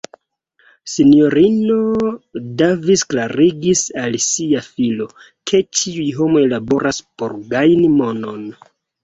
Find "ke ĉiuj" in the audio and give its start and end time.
5.53-6.09